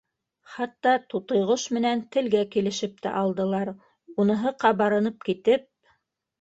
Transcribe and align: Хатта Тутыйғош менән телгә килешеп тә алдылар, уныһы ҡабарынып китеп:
Хатта 0.53 0.93
Тутыйғош 1.13 1.65
менән 1.77 2.01
телгә 2.17 2.41
килешеп 2.57 2.97
тә 3.05 3.13
алдылар, 3.21 3.73
уныһы 4.25 4.57
ҡабарынып 4.67 5.31
китеп: 5.33 5.73